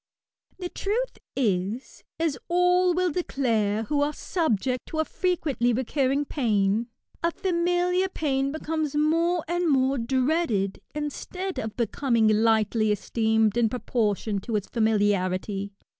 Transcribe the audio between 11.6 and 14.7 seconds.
becoming lightly esteemed in proportion to its